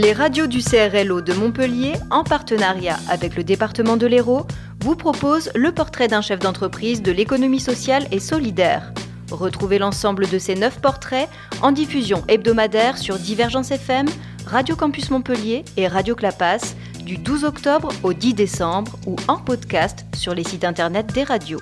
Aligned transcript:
Les 0.00 0.12
radios 0.12 0.46
du 0.46 0.62
CRLO 0.62 1.22
de 1.22 1.32
Montpellier, 1.32 1.94
en 2.12 2.22
partenariat 2.22 3.00
avec 3.08 3.34
le 3.34 3.42
département 3.42 3.96
de 3.96 4.06
l'Hérault, 4.06 4.46
vous 4.78 4.94
proposent 4.94 5.50
le 5.56 5.72
portrait 5.72 6.06
d'un 6.06 6.20
chef 6.20 6.38
d'entreprise 6.38 7.02
de 7.02 7.10
l'économie 7.10 7.58
sociale 7.58 8.06
et 8.12 8.20
solidaire. 8.20 8.92
Retrouvez 9.32 9.80
l'ensemble 9.80 10.28
de 10.28 10.38
ces 10.38 10.54
neuf 10.54 10.80
portraits 10.80 11.28
en 11.62 11.72
diffusion 11.72 12.22
hebdomadaire 12.28 12.96
sur 12.96 13.18
Divergence 13.18 13.72
FM, 13.72 14.06
Radio 14.46 14.76
Campus 14.76 15.10
Montpellier 15.10 15.64
et 15.76 15.88
Radio 15.88 16.14
Clapas 16.14 16.76
du 17.04 17.18
12 17.18 17.42
octobre 17.42 17.88
au 18.04 18.12
10 18.12 18.34
décembre 18.34 18.92
ou 19.04 19.16
en 19.26 19.38
podcast 19.38 20.06
sur 20.14 20.32
les 20.32 20.44
sites 20.44 20.62
internet 20.62 21.12
des 21.12 21.24
radios. 21.24 21.60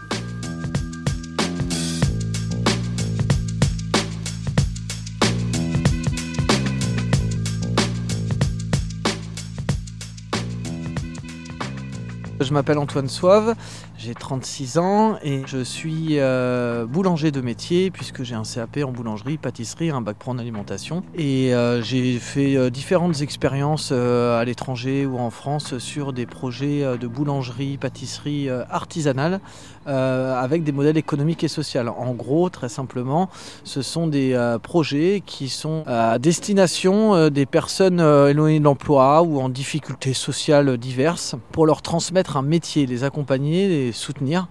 Je 12.39 12.53
m'appelle 12.53 12.77
Antoine 12.77 13.09
Soave, 13.09 13.55
j'ai 13.97 14.15
36 14.15 14.77
ans 14.77 15.17
et 15.23 15.43
je 15.47 15.65
suis 15.65 16.19
euh, 16.19 16.85
boulanger 16.85 17.31
de 17.31 17.41
métier 17.41 17.91
puisque 17.91 18.25
j'ai 18.25 18.35
un 18.35 18.43
CAP 18.43 18.79
en 18.85 18.93
boulangerie, 18.93 19.39
pâtisserie, 19.39 19.89
un 19.89 20.03
bac 20.03 20.19
pro 20.19 20.33
en 20.33 20.39
alimentation. 20.39 21.03
Et 21.17 21.55
euh, 21.55 21.83
j'ai 21.83 22.19
fait 22.19 22.57
euh, 22.57 22.69
différentes 22.69 23.23
expériences 23.23 23.91
à 23.91 24.45
l'étranger 24.45 25.07
ou 25.07 25.19
en 25.19 25.31
France 25.31 25.79
sur 25.79 26.13
des 26.13 26.27
projets 26.27 26.99
de 26.99 27.07
boulangerie, 27.07 27.79
pâtisserie 27.79 28.51
artisanale 28.51 29.41
avec 29.87 30.65
des 30.65 30.73
modèles 30.73 30.97
économiques 30.97 31.45
et 31.45 31.49
sociaux. 31.49 31.83
En 31.97 32.13
gros, 32.13 32.49
très 32.51 32.69
simplement, 32.69 33.29
ce 33.65 33.83
sont 33.83 34.07
des 34.07 34.37
projets 34.63 35.23
qui 35.25 35.49
sont 35.49 35.83
à 35.87 36.19
destination 36.19 37.29
des 37.29 37.47
personnes 37.47 38.01
éloignées 38.01 38.61
de 38.61 38.65
ou 38.65 39.41
en 39.41 39.49
difficultés 39.49 40.15
sociales 40.15 40.77
diverses 40.77 41.35
pour 41.53 41.67
leur 41.67 41.83
transmettre 41.83 42.37
un 42.37 42.43
métier, 42.43 42.87
les 42.87 43.05
accompagner, 43.05 43.69
les 43.69 43.93
soutenir 43.93 44.49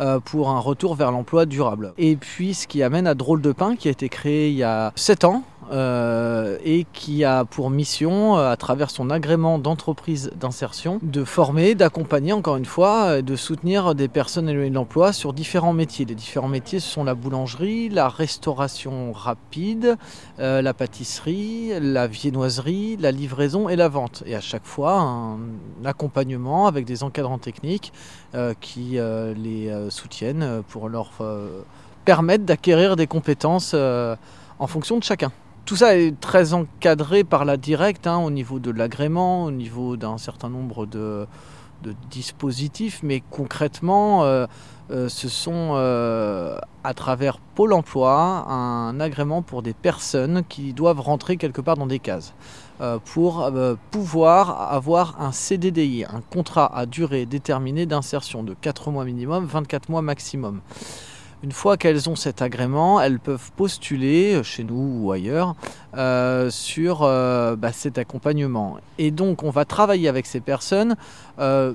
euh, 0.00 0.20
pour 0.20 0.50
un 0.50 0.60
retour 0.60 0.94
vers 0.94 1.10
l'emploi 1.10 1.44
durable. 1.44 1.92
Et 1.98 2.14
puis 2.14 2.54
ce 2.54 2.68
qui 2.68 2.84
amène 2.84 3.08
à 3.08 3.14
Drôle 3.14 3.42
de 3.42 3.50
Pain 3.50 3.74
qui 3.74 3.88
a 3.88 3.90
été 3.90 4.08
créé 4.08 4.48
il 4.50 4.56
y 4.56 4.62
a 4.62 4.92
7 4.94 5.24
ans 5.24 5.42
euh, 5.72 6.56
et 6.64 6.86
qui 6.92 7.24
a 7.24 7.44
pour 7.44 7.68
mission, 7.68 8.38
euh, 8.38 8.50
à 8.50 8.56
travers 8.56 8.90
son 8.90 9.10
agrément 9.10 9.58
d'entreprise 9.58 10.30
d'insertion, 10.36 11.00
de 11.02 11.24
former, 11.24 11.74
d'accompagner 11.74 12.32
encore 12.32 12.56
une 12.56 12.64
fois, 12.64 13.22
de 13.22 13.36
soutenir 13.36 13.96
des 13.96 14.06
personnes 14.06 14.48
éloignées 14.48 14.70
de 14.70 14.76
l'emploi 14.76 15.12
sur 15.12 15.32
différents 15.32 15.72
métiers. 15.72 16.04
Les 16.04 16.14
différents 16.14 16.48
métiers 16.48 16.78
ce 16.78 16.88
sont 16.88 17.02
la 17.02 17.14
boulangerie, 17.14 17.88
la 17.88 18.08
restauration 18.08 19.12
rapide, 19.12 19.96
la 20.38 20.74
pâtisserie, 20.74 21.72
la 21.80 22.06
viennoiserie, 22.06 22.96
la 22.96 23.10
livraison 23.10 23.68
et 23.68 23.76
la 23.76 23.88
vente. 23.88 24.22
Et 24.26 24.36
à 24.36 24.40
chaque 24.40 24.64
fois 24.64 25.00
un 25.00 25.38
accompagnement 25.84 26.66
avec 26.66 26.84
des 26.84 27.02
encadrants 27.02 27.38
techniques 27.38 27.92
qui 28.60 28.98
les 29.00 29.87
soutiennent 29.90 30.62
pour 30.68 30.88
leur 30.88 31.10
permettre 32.04 32.44
d'acquérir 32.44 32.96
des 32.96 33.06
compétences 33.06 33.74
en 33.74 34.66
fonction 34.66 34.98
de 34.98 35.04
chacun. 35.04 35.32
Tout 35.68 35.76
ça 35.76 35.98
est 35.98 36.18
très 36.18 36.54
encadré 36.54 37.24
par 37.24 37.44
la 37.44 37.58
directe 37.58 38.06
hein, 38.06 38.16
au 38.16 38.30
niveau 38.30 38.58
de 38.58 38.70
l'agrément, 38.70 39.44
au 39.44 39.50
niveau 39.50 39.98
d'un 39.98 40.16
certain 40.16 40.48
nombre 40.48 40.86
de, 40.86 41.26
dispositifs, 42.10 43.00
mais 43.02 43.22
concrètement, 43.30 44.24
euh, 44.24 44.46
euh, 44.90 45.10
ce 45.10 45.28
sont 45.28 45.72
euh, 45.74 46.56
à 46.84 46.94
travers 46.94 47.38
Pôle 47.54 47.74
emploi 47.74 48.46
un 48.48 48.98
agrément 48.98 49.42
pour 49.42 49.62
des 49.62 49.74
personnes 49.74 50.42
qui 50.48 50.72
doivent 50.72 51.00
rentrer 51.00 51.36
quelque 51.36 51.60
part 51.60 51.76
dans 51.76 51.86
des 51.86 51.98
cases 51.98 52.32
pour 53.04 53.50
pouvoir 53.90 54.72
avoir 54.72 55.20
un 55.20 55.32
CDDI, 55.32 56.04
un 56.04 56.20
contrat 56.20 56.70
à 56.76 56.86
durée 56.86 57.26
déterminée 57.26 57.86
d'insertion 57.86 58.42
de 58.42 58.54
4 58.54 58.90
mois 58.90 59.04
minimum, 59.04 59.46
24 59.46 59.88
mois 59.88 60.02
maximum. 60.02 60.60
Une 61.44 61.52
fois 61.52 61.76
qu'elles 61.76 62.10
ont 62.10 62.16
cet 62.16 62.42
agrément, 62.42 63.00
elles 63.00 63.20
peuvent 63.20 63.52
postuler 63.52 64.34
euh, 64.34 64.42
chez 64.42 64.64
nous 64.64 65.02
ou 65.02 65.12
ailleurs 65.12 65.54
euh, 65.96 66.50
sur 66.50 67.02
euh, 67.02 67.54
bah, 67.54 67.70
cet 67.72 67.96
accompagnement. 67.96 68.78
Et 68.98 69.12
donc 69.12 69.44
on 69.44 69.50
va 69.50 69.64
travailler 69.64 70.08
avec 70.08 70.26
ces 70.26 70.40
personnes 70.40 70.96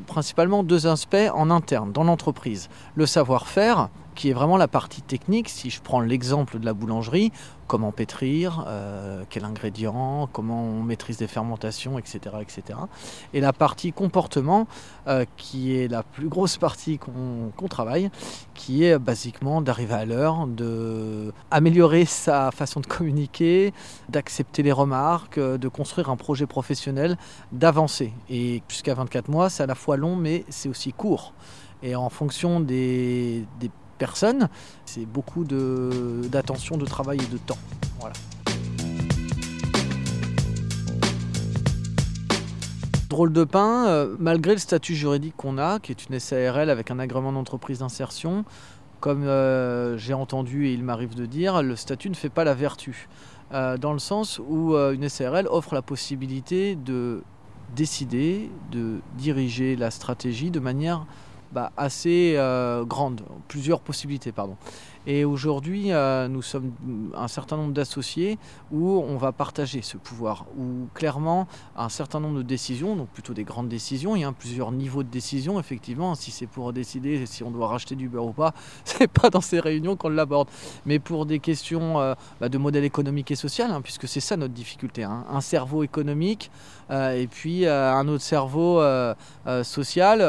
principalement 0.07 0.61
deux 0.61 0.87
aspects 0.87 1.15
en 1.33 1.49
interne, 1.49 1.93
dans 1.93 2.03
l'entreprise. 2.03 2.67
Le 2.95 3.05
savoir-faire, 3.05 3.87
qui 4.15 4.29
est 4.29 4.33
vraiment 4.33 4.57
la 4.57 4.67
partie 4.67 5.01
technique. 5.01 5.49
Si 5.49 5.69
je 5.69 5.81
prends 5.81 5.99
l'exemple 5.99 6.59
de 6.59 6.65
la 6.65 6.73
boulangerie, 6.73 7.31
comment 7.67 7.91
pétrir, 7.91 8.65
euh, 8.67 9.23
quel 9.29 9.45
ingrédient, 9.45 10.29
comment 10.31 10.63
on 10.63 10.83
maîtrise 10.83 11.17
des 11.17 11.27
fermentations, 11.27 11.97
etc. 11.97 12.35
etc. 12.41 12.79
Et 13.33 13.39
la 13.39 13.53
partie 13.53 13.93
comportement, 13.93 14.67
euh, 15.07 15.25
qui 15.37 15.75
est 15.75 15.87
la 15.87 16.03
plus 16.03 16.29
grosse 16.29 16.57
partie 16.57 16.99
qu'on 16.99 17.67
travaille, 17.67 18.09
qui 18.53 18.83
est 18.83 18.99
basiquement 18.99 19.61
d'arriver 19.61 19.93
à 19.93 20.05
l'heure, 20.05 20.47
d'améliorer 20.47 22.05
sa 22.05 22.51
façon 22.51 22.79
de 22.79 22.85
communiquer, 22.85 23.73
d'accepter 24.09 24.63
les 24.63 24.71
remarques, 24.71 25.39
de 25.39 25.67
construire 25.67 26.09
un 26.09 26.17
projet 26.17 26.45
professionnel, 26.45 27.17
d'avancer. 27.51 28.13
Et 28.29 28.61
jusqu'à 28.67 28.93
24 28.93 29.29
mois, 29.29 29.49
c'est 29.49 29.63
à 29.63 29.67
la 29.67 29.75
fois 29.75 29.97
long, 29.97 30.15
mais 30.15 30.45
c'est 30.49 30.69
aussi 30.69 30.93
court. 30.93 31.33
Et 31.81 31.95
en 31.95 32.09
fonction 32.09 32.59
des 32.61 33.45
C'est 34.85 35.05
beaucoup 35.05 35.43
d'attention, 35.43 36.77
de, 36.77 36.85
travail 36.85 37.19
et 37.21 37.31
de 37.31 37.37
temps. 37.37 37.57
Voilà. 37.99 38.13
Drôle 43.09 43.31
de 43.31 43.43
pain, 43.43 43.85
euh, 43.87 44.15
malgré 44.19 44.53
le 44.53 44.59
statut 44.59 44.95
juridique 44.95 45.35
qu'on 45.37 45.57
a, 45.57 45.79
qui 45.79 45.91
est 45.91 46.09
une 46.09 46.19
SARL 46.19 46.69
avec 46.69 46.89
un 46.89 46.97
agrément 46.97 47.31
d'entreprise 47.31 47.79
d'insertion, 47.79 48.43
comme 48.99 49.23
euh, 49.23 49.97
j'ai 49.97 50.13
entendu 50.13 50.67
et 50.67 50.73
il 50.73 50.83
m'arrive 50.83 51.13
de 51.13 51.25
dire, 51.25 51.61
le 51.61 51.75
statut 51.75 52.09
ne 52.09 52.15
fait 52.15 52.29
pas 52.29 52.43
la 52.43 52.55
vertu. 52.55 53.07
Euh, 53.53 53.77
dans 53.77 53.93
le 53.93 53.99
sens 53.99 54.39
où 54.39 54.75
une 54.75 55.07
SARL 55.09 55.47
offre 55.47 55.75
la 55.75 55.83
possibilité 55.83 56.75
de 56.75 57.21
décider, 57.75 58.49
de 58.71 58.99
diriger 59.17 59.75
la 59.75 59.91
stratégie 59.91 60.49
de 60.51 60.59
manière 60.59 61.05
bah, 61.53 61.71
assez 61.77 62.33
euh, 62.35 62.83
grande, 62.83 63.21
plusieurs 63.47 63.79
possibilités, 63.79 64.31
pardon. 64.31 64.57
Et 65.05 65.25
aujourd'hui, 65.25 65.91
euh, 65.91 66.29
nous 66.29 66.41
sommes 66.41 66.71
un 67.15 67.27
certain 67.27 67.57
nombre 67.57 67.73
d'associés 67.73 68.37
où 68.71 69.03
on 69.05 69.17
va 69.17 69.33
partager 69.33 69.81
ce 69.81 69.97
pouvoir, 69.97 70.45
où 70.57 70.87
clairement 70.93 71.47
un 71.75 71.89
certain 71.89 72.21
nombre 72.21 72.37
de 72.37 72.43
décisions, 72.43 72.95
donc 72.95 73.09
plutôt 73.09 73.33
des 73.33 73.43
grandes 73.43 73.67
décisions, 73.67 74.15
il 74.15 74.21
y 74.21 74.23
a 74.23 74.31
plusieurs 74.31 74.71
niveaux 74.71 75.03
de 75.03 75.09
décision, 75.09 75.59
effectivement, 75.59 76.15
si 76.15 76.31
c'est 76.31 76.47
pour 76.47 76.71
décider 76.71 77.25
si 77.25 77.43
on 77.43 77.51
doit 77.51 77.67
racheter 77.67 77.95
du 77.95 78.07
beurre 78.07 78.27
ou 78.27 78.31
pas, 78.31 78.53
c'est 78.85 79.09
pas 79.09 79.29
dans 79.29 79.41
ces 79.41 79.59
réunions 79.59 79.97
qu'on 79.97 80.09
l'aborde, 80.09 80.47
mais 80.85 80.99
pour 80.99 81.25
des 81.25 81.39
questions 81.39 81.99
euh, 81.99 82.13
bah, 82.39 82.47
de 82.47 82.57
modèle 82.57 82.85
économique 82.85 83.29
et 83.31 83.35
social, 83.35 83.71
hein, 83.71 83.81
puisque 83.81 84.07
c'est 84.07 84.21
ça 84.21 84.37
notre 84.37 84.53
difficulté, 84.53 85.03
hein. 85.03 85.25
un 85.29 85.41
cerveau 85.41 85.83
économique 85.83 86.49
euh, 86.91 87.11
et 87.11 87.27
puis 87.27 87.67
un 87.67 88.07
autre 88.07 88.23
cerveau 88.23 88.81
social, 89.63 90.19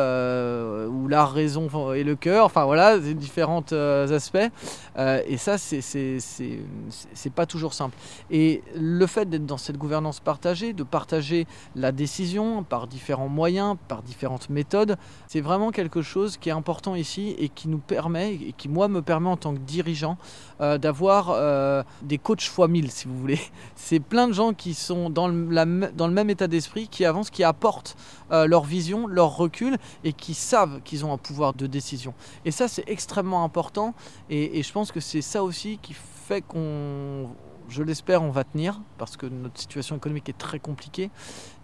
où 0.91 1.09
la 1.09 1.27
raison 1.27 1.93
et 1.93 2.03
le 2.05 2.17
cœur, 2.17 2.47
enfin 2.47 2.65
voilà, 2.65 2.99
différents 2.99 3.65
aspects. 3.73 4.51
Euh, 4.97 5.23
et 5.27 5.37
ça, 5.37 5.59
c'est 5.59 7.33
pas 7.35 7.47
toujours 7.47 7.75
simple. 7.75 7.97
Et 8.31 8.63
le 8.77 9.07
fait 9.07 9.29
d'être 9.29 9.47
dans 9.47 9.59
cette 9.59 9.77
gouvernance 9.77 10.21
partagée, 10.21 10.73
de 10.73 10.83
partager 10.83 11.47
la 11.75 11.93
décision 11.93 12.63
par 12.63 12.87
différents 12.87 13.29
moyens, 13.29 13.77
par 13.89 14.03
différentes 14.03 14.51
méthodes, 14.51 14.97
c'est 15.27 15.41
vraiment 15.41 15.71
quelque 15.71 16.03
chose 16.03 16.37
qui 16.37 16.49
est 16.49 16.53
important 16.53 16.95
ici 16.95 17.35
et 17.39 17.49
qui 17.49 17.69
nous 17.69 17.79
permet, 17.79 18.35
et 18.35 18.55
qui 18.57 18.69
moi 18.69 18.89
me 18.89 19.03
permet 19.03 19.29
en 19.29 19.37
tant 19.37 19.55
que 19.55 19.61
dirigeant, 19.61 20.17
euh, 20.61 20.79
d'avoir 20.79 21.31
euh, 21.31 21.83
des 22.03 22.19
coachs 22.19 22.43
fois 22.43 22.69
1000 22.69 22.91
si 22.91 23.07
vous 23.07 23.19
voulez. 23.19 23.41
C'est 23.77 24.01
plein 24.01 24.29
de 24.29 24.33
gens 24.33 24.53
qui 24.53 24.75
sont 24.75 25.11
dans 25.11 25.29
le, 25.29 25.91
dans 25.93 26.07
le 26.07 26.13
même 26.13 26.31
état 26.31 26.47
d'esprit, 26.47 26.89
qui 26.89 27.05
avancent, 27.05 27.31
qui 27.31 27.45
apportent 27.45 27.97
leur 28.31 28.65
vision, 28.65 29.07
leur 29.07 29.37
recul 29.37 29.77
et 30.03 30.13
qui 30.13 30.35
savent 30.35 30.81
qu'ils 30.83 31.05
ont 31.05 31.13
un 31.13 31.19
pouvoir 31.19 31.55
de 31.55 31.67
décision. 31.67 32.15
Et 32.45 32.51
ça, 32.51 32.69
c'est 32.69 32.85
extrêmement 32.89 33.45
important. 33.45 33.95
Et, 34.31 34.54
et 34.55 34.63
je 34.63 34.73
pense 34.73 34.93
que 34.93 35.01
c'est 35.01 35.21
ça 35.21 35.43
aussi 35.43 35.79
qui 35.83 35.95
fait 35.95 36.41
qu'on, 36.41 37.29
je 37.69 37.83
l'espère, 37.83 38.23
on 38.23 38.31
va 38.31 38.45
tenir, 38.45 38.81
parce 38.99 39.17
que 39.17 39.27
notre 39.27 39.61
situation 39.61 39.97
économique 39.97 40.29
est 40.29 40.39
très 40.39 40.61
compliquée. 40.61 41.11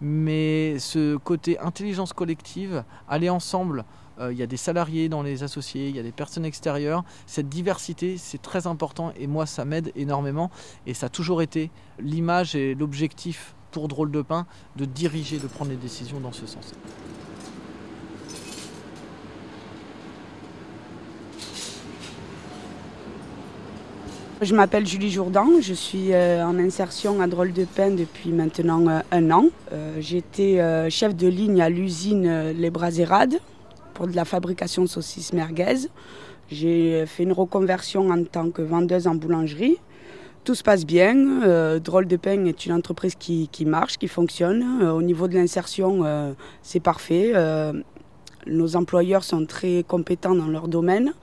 Mais 0.01 0.77
ce 0.77 1.15
côté 1.15 1.57
intelligence 1.59 2.11
collective, 2.11 2.83
aller 3.07 3.29
ensemble, 3.29 3.85
euh, 4.19 4.33
il 4.33 4.37
y 4.37 4.43
a 4.43 4.47
des 4.47 4.57
salariés 4.57 5.07
dans 5.07 5.23
les 5.23 5.43
associés, 5.43 5.87
il 5.87 5.95
y 5.95 5.99
a 5.99 6.03
des 6.03 6.11
personnes 6.11 6.43
extérieures. 6.43 7.05
Cette 7.27 7.47
diversité, 7.47 8.17
c'est 8.17 8.41
très 8.41 8.67
important 8.67 9.13
et 9.17 9.25
moi, 9.25 9.45
ça 9.45 9.63
m'aide 9.63 9.93
énormément. 9.95 10.51
Et 10.85 10.93
ça 10.93 11.05
a 11.05 11.09
toujours 11.09 11.41
été 11.41 11.71
l'image 11.97 12.55
et 12.55 12.75
l'objectif 12.75 13.55
pour 13.71 13.87
Drôle 13.87 14.11
de 14.11 14.21
Pain 14.21 14.47
de 14.75 14.83
diriger, 14.83 15.39
de 15.39 15.47
prendre 15.47 15.71
les 15.71 15.77
décisions 15.77 16.19
dans 16.19 16.33
ce 16.33 16.45
sens. 16.45 16.73
Je 24.41 24.55
m'appelle 24.55 24.87
Julie 24.87 25.11
Jourdan, 25.11 25.61
je 25.61 25.75
suis 25.75 26.13
euh, 26.13 26.43
en 26.43 26.57
insertion 26.57 27.21
à 27.21 27.27
Drôle 27.27 27.53
de 27.53 27.63
Pain 27.63 27.91
depuis 27.91 28.31
maintenant 28.31 28.87
euh, 28.87 28.99
un 29.11 29.29
an. 29.29 29.45
Euh, 29.71 29.97
j'étais 29.99 30.89
chef 30.89 31.15
de 31.15 31.27
ligne 31.27 31.61
à 31.61 31.69
l'usine 31.69 32.49
Les 32.57 32.71
Brasérades 32.71 33.35
pour 33.93 34.07
de 34.07 34.15
la 34.15 34.25
fabrication 34.25 34.81
de 34.81 34.87
saucisses 34.87 35.31
merguez. 35.33 35.87
J'ai 36.49 37.05
fait 37.05 37.21
une 37.21 37.33
reconversion 37.33 38.09
en 38.09 38.23
tant 38.23 38.49
que 38.49 38.63
vendeuse 38.63 39.05
en 39.05 39.13
boulangerie. 39.13 39.77
Tout 40.43 40.55
se 40.55 40.63
passe 40.63 40.87
bien. 40.87 41.77
Drôle 41.77 42.07
de 42.07 42.17
Pain 42.17 42.43
est 42.45 42.65
une 42.65 42.73
entreprise 42.73 43.13
qui, 43.13 43.47
qui 43.51 43.65
marche, 43.65 43.99
qui 43.99 44.07
fonctionne. 44.07 44.81
au 44.81 45.03
niveau 45.03 45.27
de 45.27 45.35
l'insertion, 45.35 46.03
c'est 46.63 46.79
parfait. 46.79 47.31
nos 48.47 48.75
employeurs 48.75 49.23
sont 49.23 49.45
très 49.45 49.85
compétents 49.87 50.33
dans 50.33 50.47
leur 50.47 50.67
domaine. 50.67 51.13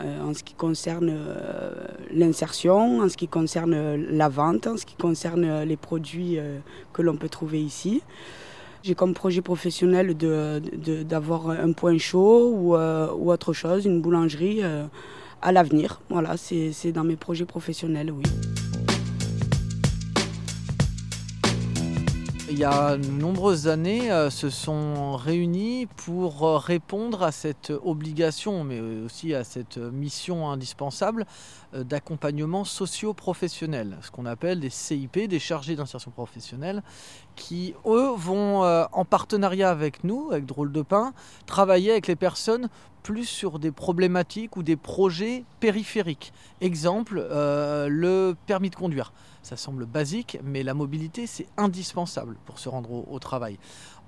Euh, 0.00 0.22
en 0.22 0.34
ce 0.34 0.42
qui 0.42 0.54
concerne 0.54 1.08
euh, 1.08 1.70
l'insertion, 2.12 3.00
en 3.00 3.08
ce 3.08 3.16
qui 3.16 3.28
concerne 3.28 3.94
la 4.10 4.28
vente, 4.28 4.66
en 4.66 4.76
ce 4.76 4.84
qui 4.84 4.96
concerne 4.96 5.62
les 5.62 5.76
produits 5.76 6.38
euh, 6.38 6.58
que 6.92 7.00
l'on 7.00 7.16
peut 7.16 7.28
trouver 7.28 7.62
ici. 7.62 8.02
J'ai 8.82 8.96
comme 8.96 9.14
projet 9.14 9.40
professionnel 9.40 10.14
d'avoir 10.14 11.48
un 11.48 11.72
point 11.72 11.96
chaud 11.96 12.50
ou, 12.54 12.76
autre 12.76 13.54
chose, 13.54 13.86
une 13.86 14.02
boulangerie 14.02 14.60
à 15.40 15.52
l'avenir. 15.52 16.02
Voilà, 16.10 16.36
c'est 16.36 16.92
dans 16.92 17.04
mes 17.04 17.16
projets 17.16 17.46
professionnels, 17.46 18.10
oui. 18.10 18.24
Il 22.50 22.58
y 22.58 22.64
a 22.64 22.96
de 22.96 23.06
nombreuses 23.06 23.68
années, 23.68 24.10
euh, 24.10 24.28
se 24.28 24.50
sont 24.50 25.16
réunis 25.16 25.86
pour 25.86 26.44
euh, 26.44 26.58
répondre 26.58 27.22
à 27.22 27.32
cette 27.32 27.72
obligation, 27.84 28.64
mais 28.64 28.80
aussi 28.80 29.34
à 29.34 29.44
cette 29.44 29.78
mission 29.78 30.50
indispensable 30.50 31.24
euh, 31.74 31.84
d'accompagnement 31.84 32.64
socio-professionnel, 32.64 33.96
ce 34.02 34.10
qu'on 34.10 34.26
appelle 34.26 34.60
des 34.60 34.70
CIP, 34.70 35.26
des 35.26 35.38
chargés 35.38 35.74
d'insertion 35.74 36.10
professionnelle, 36.10 36.82
qui, 37.36 37.74
eux, 37.86 38.10
vont, 38.16 38.62
en 38.62 39.04
partenariat 39.04 39.70
avec 39.70 40.04
nous, 40.04 40.28
avec 40.30 40.46
Drôle 40.46 40.72
de 40.72 40.82
Pain, 40.82 41.12
travailler 41.46 41.90
avec 41.90 42.06
les 42.06 42.16
personnes 42.16 42.68
plus 43.02 43.26
sur 43.26 43.58
des 43.58 43.70
problématiques 43.70 44.56
ou 44.56 44.62
des 44.62 44.76
projets 44.76 45.44
périphériques. 45.60 46.32
Exemple, 46.60 47.16
le 47.16 48.34
permis 48.46 48.70
de 48.70 48.76
conduire. 48.76 49.12
Ça 49.42 49.58
semble 49.58 49.84
basique, 49.84 50.38
mais 50.42 50.62
la 50.62 50.72
mobilité, 50.72 51.26
c'est 51.26 51.46
indispensable 51.58 52.36
pour 52.46 52.58
se 52.58 52.70
rendre 52.70 53.06
au, 53.10 53.18
travail. 53.18 53.58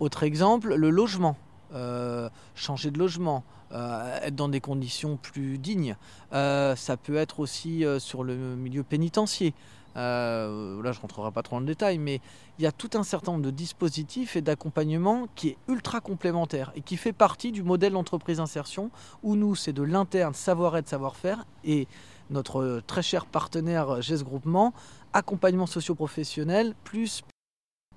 Autre 0.00 0.22
exemple, 0.22 0.74
le 0.74 0.88
logement. 0.88 1.36
Euh, 1.74 2.28
changer 2.54 2.92
de 2.92 2.98
logement, 2.98 3.42
euh, 3.72 4.20
être 4.22 4.36
dans 4.36 4.48
des 4.48 4.60
conditions 4.60 5.16
plus 5.16 5.58
dignes. 5.58 5.96
Euh, 6.32 6.76
ça 6.76 6.96
peut 6.96 7.16
être 7.16 7.40
aussi 7.40 7.84
sur 7.98 8.24
le 8.24 8.34
milieu 8.34 8.82
pénitentiaire. 8.82 9.52
Là, 9.96 10.92
je 10.92 11.00
rentrerai 11.00 11.30
pas 11.32 11.42
trop 11.42 11.56
dans 11.56 11.60
le 11.60 11.66
détail, 11.66 11.98
mais 11.98 12.20
il 12.58 12.64
y 12.64 12.66
a 12.66 12.72
tout 12.72 12.90
un 12.94 13.02
certain 13.02 13.32
nombre 13.32 13.44
de 13.44 13.50
dispositifs 13.50 14.36
et 14.36 14.42
d'accompagnement 14.42 15.26
qui 15.34 15.48
est 15.48 15.58
ultra 15.68 16.00
complémentaire 16.00 16.72
et 16.74 16.82
qui 16.82 16.96
fait 16.96 17.12
partie 17.12 17.52
du 17.52 17.62
modèle 17.62 17.92
d'entreprise 17.92 18.40
insertion 18.40 18.90
où 19.22 19.36
nous, 19.36 19.54
c'est 19.54 19.72
de 19.72 19.82
l'interne 19.82 20.34
savoir-être, 20.34 20.88
savoir-faire 20.88 21.44
et 21.64 21.88
notre 22.30 22.82
très 22.86 23.02
cher 23.02 23.26
partenaire 23.26 24.02
GES 24.02 24.22
Groupement 24.22 24.72
accompagnement 25.12 25.66
socio-professionnel, 25.66 26.74
plus... 26.84 27.22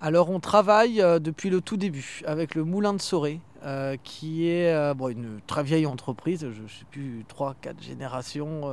Alors 0.01 0.29
on 0.29 0.39
travaille 0.39 1.01
euh, 1.01 1.19
depuis 1.19 1.49
le 1.49 1.59
tout 1.59 1.75
début 1.75 2.21
avec 2.25 2.55
le 2.55 2.63
Moulin 2.63 2.93
de 2.93 3.01
Soré, 3.01 3.41
euh, 3.65 3.97
qui 4.01 4.47
est 4.47 4.73
euh, 4.73 4.93
une 5.09 5.41
très 5.45 5.61
vieille 5.61 5.85
entreprise, 5.85 6.47
je 6.53 6.61
ne 6.61 6.67
sais 6.69 6.85
plus, 6.89 7.25
3-4 7.37 7.81
générations 7.81 8.71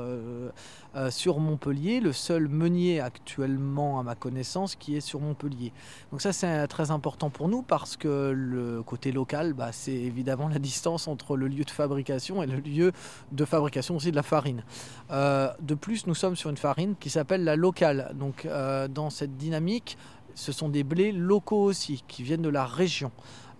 sur 1.10 1.40
Montpellier, 1.40 2.00
le 2.00 2.12
seul 2.12 2.48
meunier 2.48 3.00
actuellement 3.00 3.98
à 3.98 4.02
ma 4.02 4.14
connaissance 4.14 4.76
qui 4.76 4.96
est 4.96 5.00
sur 5.00 5.20
Montpellier. 5.20 5.72
Donc 6.12 6.22
ça 6.22 6.32
c'est 6.32 6.66
très 6.68 6.90
important 6.90 7.28
pour 7.28 7.48
nous 7.48 7.62
parce 7.62 7.96
que 7.96 8.32
le 8.34 8.82
côté 8.82 9.10
local, 9.10 9.52
bah, 9.52 9.72
c'est 9.72 9.92
évidemment 9.92 10.48
la 10.48 10.58
distance 10.58 11.08
entre 11.08 11.36
le 11.36 11.48
lieu 11.48 11.64
de 11.64 11.70
fabrication 11.70 12.42
et 12.42 12.46
le 12.46 12.60
lieu 12.60 12.92
de 13.32 13.44
fabrication 13.44 13.96
aussi 13.96 14.12
de 14.12 14.16
la 14.16 14.22
farine. 14.22 14.62
de 15.10 15.74
plus, 15.74 16.06
nous 16.06 16.14
sommes 16.14 16.36
sur 16.36 16.50
une 16.50 16.56
farine 16.56 16.94
qui 16.98 17.10
s'appelle 17.10 17.42
la 17.42 17.56
locale. 17.56 18.12
Donc 18.14 18.48
dans 18.88 19.10
cette 19.10 19.36
dynamique, 19.36 19.98
ce 20.36 20.52
sont 20.52 20.68
des 20.68 20.84
blés 20.84 21.10
locaux 21.10 21.64
aussi 21.64 22.04
qui 22.06 22.22
viennent 22.22 22.42
de 22.42 22.48
la 22.48 22.64
région. 22.64 23.10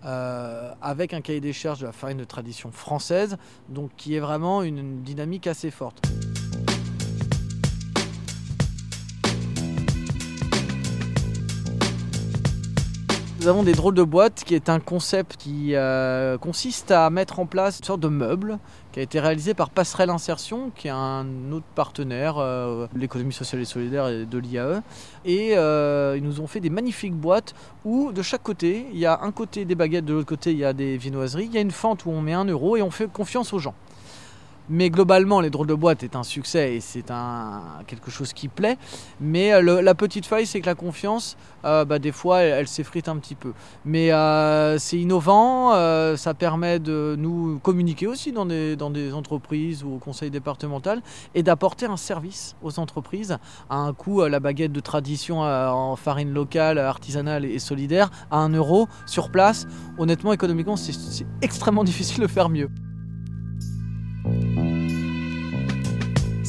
Euh, 0.05 0.71
avec 0.79 1.13
un 1.13 1.21
cahier 1.21 1.41
des 1.41 1.53
charges 1.53 1.79
de 1.79 1.87
la 1.87 1.91
farine 1.91 2.19
de 2.19 2.23
tradition 2.23 2.71
française, 2.71 3.35
donc 3.67 3.89
qui 3.97 4.15
est 4.15 4.19
vraiment 4.19 4.61
une 4.61 5.01
dynamique 5.01 5.47
assez 5.47 5.71
forte. 5.71 6.07
Nous 13.47 13.53
avons 13.53 13.63
des 13.63 13.75
drôles 13.75 13.93
de 13.93 14.03
boîtes 14.03 14.43
qui 14.45 14.55
est 14.55 14.67
un 14.67 14.81
concept 14.81 15.37
qui 15.37 15.73
euh, 15.73 16.37
consiste 16.37 16.91
à 16.91 17.09
mettre 17.09 17.39
en 17.39 17.45
place 17.45 17.79
une 17.79 17.85
sorte 17.85 18.01
de 18.01 18.09
meuble 18.09 18.59
qui 18.91 18.99
a 18.99 19.03
été 19.03 19.21
réalisé 19.21 19.53
par 19.53 19.69
Passerelle 19.69 20.09
Insertion, 20.09 20.69
qui 20.75 20.89
est 20.89 20.93
un 20.93 21.25
autre 21.53 21.65
partenaire 21.73 22.39
euh, 22.39 22.87
de 22.93 22.99
l'économie 22.99 23.31
sociale 23.31 23.61
et 23.61 23.65
solidaire 23.65 24.09
de 24.09 24.37
l'IAE. 24.37 24.81
Et 25.23 25.57
euh, 25.57 26.15
ils 26.17 26.23
nous 26.23 26.41
ont 26.41 26.47
fait 26.47 26.59
des 26.59 26.69
magnifiques 26.69 27.15
boîtes 27.15 27.55
où 27.85 28.11
de 28.11 28.21
chaque 28.21 28.43
côté, 28.43 28.85
il 28.91 28.99
y 28.99 29.05
a 29.05 29.17
un 29.21 29.31
côté 29.31 29.63
des 29.63 29.75
baguettes, 29.75 30.03
de 30.03 30.15
l'autre 30.15 30.27
côté, 30.27 30.51
il 30.51 30.57
y 30.57 30.65
a 30.65 30.73
des 30.73 30.97
viennoiseries. 30.97 31.45
Il 31.45 31.53
y 31.53 31.57
a 31.57 31.61
une 31.61 31.71
fente 31.71 32.05
où 32.05 32.09
on 32.09 32.19
met 32.19 32.33
un 32.33 32.43
euro 32.43 32.75
et 32.75 32.81
on 32.81 32.91
fait 32.91 33.09
confiance 33.09 33.53
aux 33.53 33.59
gens. 33.59 33.75
Mais 34.69 34.89
globalement, 34.89 35.39
les 35.39 35.49
drôles 35.49 35.67
de 35.67 35.73
boîte 35.73 36.03
est 36.03 36.15
un 36.15 36.23
succès 36.23 36.75
et 36.75 36.79
c'est 36.81 37.09
un, 37.09 37.61
quelque 37.87 38.11
chose 38.11 38.33
qui 38.33 38.49
plaît. 38.49 38.77
Mais 39.21 39.53
euh, 39.53 39.81
la 39.81 39.95
petite 39.95 40.25
faille, 40.25 40.45
c'est 40.45 40.59
que 40.59 40.65
la 40.65 40.75
confiance, 40.75 41.37
euh, 41.63 41.85
bah, 41.85 41.99
des 41.99 42.11
fois, 42.11 42.39
elle, 42.39 42.67
s'effrite 42.67 43.07
un 43.07 43.17
petit 43.17 43.35
peu. 43.35 43.53
Mais 43.85 44.11
euh, 44.11 44.77
c'est 44.77 44.97
innovant, 44.97 45.71
ça 46.17 46.33
permet 46.33 46.79
de 46.79 47.15
nous 47.17 47.59
communiquer 47.59 48.07
aussi 48.07 48.31
dans 48.31 48.45
des, 48.45 48.75
dans 48.75 48.89
des 48.89 49.13
entreprises 49.13 49.83
ou 49.83 49.95
au 49.95 49.97
conseil 49.99 50.31
départemental 50.31 51.01
et 51.33 51.43
d'apporter 51.43 51.85
un 51.85 51.97
service 51.97 52.55
aux 52.61 52.79
entreprises 52.79 53.37
à 53.69 53.77
un 53.77 53.93
coût, 53.93 54.25
la 54.25 54.39
baguette 54.39 54.73
de 54.73 54.79
tradition 54.79 55.41
en 55.41 55.95
farine 55.95 56.33
locale, 56.33 56.77
artisanale 56.77 57.45
et 57.45 57.59
solidaire, 57.59 58.09
à 58.31 58.39
un 58.39 58.49
euro 58.49 58.87
sur 59.05 59.31
place. 59.31 59.65
Honnêtement, 59.97 60.33
économiquement, 60.33 60.75
c'est 60.75 61.25
extrêmement 61.41 61.83
difficile 61.85 62.21
de 62.21 62.27
faire 62.27 62.49
mieux. 62.49 62.69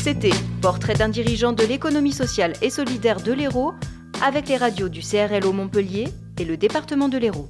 C'était 0.01 0.31
Portrait 0.63 0.95
d'un 0.95 1.09
dirigeant 1.09 1.53
de 1.53 1.65
l'économie 1.65 2.13
sociale 2.13 2.53
et 2.63 2.71
solidaire 2.71 3.21
de 3.21 3.33
l'Hérault 3.33 3.75
avec 4.23 4.49
les 4.49 4.57
radios 4.57 4.89
du 4.89 5.01
CRLO 5.01 5.53
Montpellier 5.53 6.09
et 6.39 6.45
le 6.45 6.57
département 6.57 7.09
de 7.09 7.19
l'Hérault. 7.19 7.49